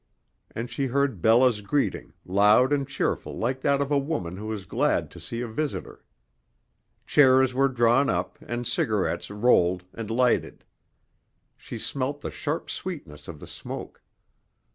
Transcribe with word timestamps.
And 0.55 0.67
she 0.67 0.87
heard 0.87 1.21
Bella's 1.21 1.61
greeting, 1.61 2.13
loud 2.25 2.73
and 2.73 2.87
cheerful 2.87 3.37
like 3.37 3.61
that 3.61 3.81
of 3.81 3.91
a 3.91 3.99
woman 3.99 4.37
who 4.37 4.51
is 4.51 4.65
glad 4.65 5.11
to 5.11 5.19
see 5.19 5.41
a 5.41 5.47
visitor. 5.47 6.03
Chairs 7.05 7.53
were 7.53 7.67
drawn 7.67 8.09
up 8.09 8.39
and 8.41 8.65
cigarettes 8.65 9.29
rolled 9.29 9.83
and 9.93 10.09
lighted. 10.09 10.65
She 11.55 11.77
smelt 11.77 12.21
the 12.21 12.31
sharp 12.31 12.71
sweetness 12.71 13.27
of 13.27 13.39
the 13.39 13.45
smoke. 13.45 14.01